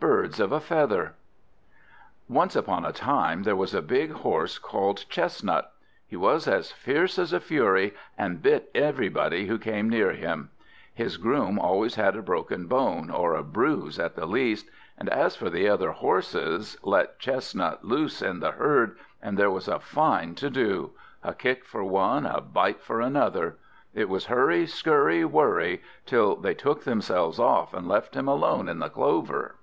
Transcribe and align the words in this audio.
BIRDS 0.00 0.40
OF 0.40 0.50
A 0.52 0.58
FEATHER 0.60 1.14
Once 2.28 2.56
upon 2.56 2.84
a 2.84 2.90
time 2.92 3.44
there 3.44 3.54
was 3.54 3.72
a 3.72 3.80
big 3.82 4.10
horse 4.10 4.58
called 4.58 5.04
Chestnut. 5.08 5.72
He 6.04 6.16
was 6.16 6.48
as 6.48 6.72
fierce 6.72 7.20
as 7.20 7.32
a 7.32 7.38
fury, 7.38 7.94
and 8.18 8.42
bit 8.42 8.68
everybody 8.74 9.46
who 9.46 9.58
came 9.58 9.88
near 9.88 10.10
him; 10.10 10.50
his 10.92 11.16
groom 11.18 11.56
always 11.56 11.94
had 11.94 12.16
a 12.16 12.22
broken 12.22 12.66
bone, 12.66 13.10
or 13.12 13.34
a 13.36 13.44
bruise 13.44 13.96
at 14.00 14.16
the 14.16 14.26
least; 14.26 14.68
and, 14.98 15.08
as 15.08 15.36
for 15.36 15.48
the 15.48 15.68
other 15.68 15.92
horses, 15.92 16.76
let 16.82 17.20
Chestnut 17.20 17.84
loose 17.84 18.20
in 18.22 18.40
the 18.40 18.50
herd, 18.52 18.96
and 19.22 19.38
there 19.38 19.52
was 19.52 19.68
a 19.68 19.78
fine 19.78 20.34
to 20.34 20.50
do: 20.50 20.90
a 21.22 21.32
kick 21.32 21.64
for 21.64 21.84
one, 21.84 22.26
a 22.26 22.40
bite 22.40 22.80
for 22.82 23.00
another; 23.00 23.56
it 23.94 24.08
was 24.08 24.26
hurry, 24.26 24.66
skurry, 24.66 25.24
worry, 25.24 25.80
till 26.06 26.34
they 26.34 26.54
took 26.54 26.82
themselves 26.82 27.38
off 27.38 27.72
and 27.72 27.86
left 27.86 28.16
him 28.16 28.26
alone 28.26 28.68
in 28.68 28.80
the 28.80 28.90
clover. 28.90 29.54